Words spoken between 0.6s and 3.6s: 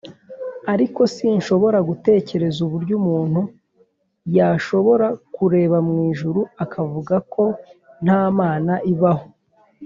ariko sinshobora gutekereza uburyo umuntu